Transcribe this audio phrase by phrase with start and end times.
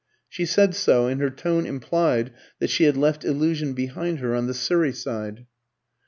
[0.27, 4.47] She said so, and her tone implied that she had left illusion behind her on
[4.47, 5.45] the Surrey side.